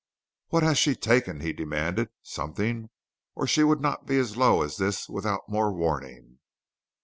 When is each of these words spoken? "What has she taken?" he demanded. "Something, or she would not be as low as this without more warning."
"What 0.47 0.63
has 0.63 0.79
she 0.79 0.95
taken?" 0.95 1.41
he 1.41 1.53
demanded. 1.53 2.09
"Something, 2.23 2.89
or 3.35 3.45
she 3.45 3.63
would 3.63 3.79
not 3.81 4.07
be 4.07 4.17
as 4.17 4.35
low 4.35 4.63
as 4.63 4.77
this 4.77 5.07
without 5.07 5.47
more 5.47 5.71
warning." 5.71 6.39